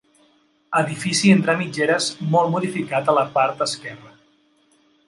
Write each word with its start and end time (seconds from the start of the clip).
Edifici 0.79 1.33
entre 1.33 1.55
mitgeres 1.61 2.09
molt 2.33 2.53
modificat 2.57 3.13
a 3.15 3.17
la 3.21 3.29
part 3.39 3.65
esquerra. 3.69 4.15